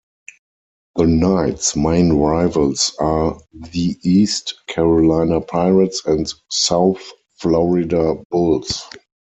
The 0.95 1.05
Knights' 1.05 1.75
main 1.75 2.13
rivals 2.13 2.95
are 2.97 3.39
the 3.53 3.95
East 4.01 4.55
Carolina 4.65 5.41
Pirates, 5.41 6.01
and 6.07 6.25
South 6.49 7.03
Florida 7.37 8.15
Bulls. 8.31 8.81